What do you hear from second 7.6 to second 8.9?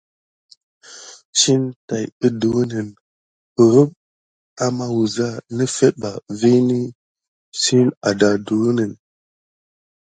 sina adayuka.